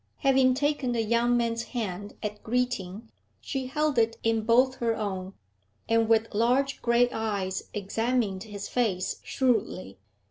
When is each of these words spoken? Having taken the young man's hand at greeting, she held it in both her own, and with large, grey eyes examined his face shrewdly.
Having 0.21 0.55
taken 0.55 0.93
the 0.93 1.03
young 1.03 1.37
man's 1.37 1.61
hand 1.77 2.15
at 2.23 2.41
greeting, 2.41 3.11
she 3.39 3.67
held 3.67 3.99
it 3.99 4.17
in 4.23 4.41
both 4.41 4.77
her 4.77 4.95
own, 4.95 5.33
and 5.87 6.09
with 6.09 6.33
large, 6.33 6.81
grey 6.81 7.07
eyes 7.11 7.65
examined 7.71 8.45
his 8.45 8.67
face 8.67 9.21
shrewdly. 9.23 9.99